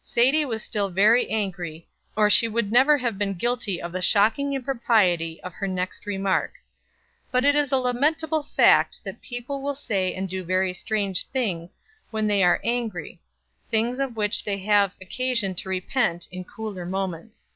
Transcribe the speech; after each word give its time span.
Sadie 0.00 0.44
was 0.44 0.62
still 0.62 0.90
very 0.90 1.28
angry, 1.28 1.88
or 2.14 2.30
she 2.30 2.46
would 2.46 2.70
never 2.70 2.96
have 2.98 3.18
been 3.18 3.34
guilty 3.34 3.82
of 3.82 3.90
the 3.90 4.00
shocking 4.00 4.52
impropriety 4.52 5.40
of 5.42 5.54
her 5.54 5.66
next 5.66 6.06
remark. 6.06 6.52
But 7.32 7.44
it 7.44 7.56
is 7.56 7.72
a 7.72 7.78
lamentable 7.78 8.44
fact 8.44 9.02
that 9.02 9.20
people 9.20 9.60
will 9.60 9.74
say 9.74 10.14
and 10.14 10.28
do 10.28 10.44
very 10.44 10.72
strange 10.72 11.26
things 11.30 11.74
when 12.12 12.28
they 12.28 12.44
are 12.44 12.60
angry 12.62 13.20
things 13.72 13.98
of 13.98 14.14
which 14.16 14.44
they 14.44 14.58
have 14.58 14.94
occasion 15.00 15.52
to 15.56 15.68
repent 15.68 16.28
in 16.30 16.44
cooler 16.44 16.86
moments. 16.86 17.50